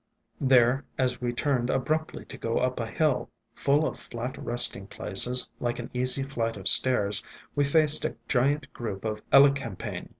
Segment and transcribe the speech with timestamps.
[0.39, 5.51] There, as we turned abruptly to go up a hill, full of flat resting places,
[5.59, 7.21] like an easy flight of stairs,
[7.55, 10.09] we faced a giant group of Elecampane.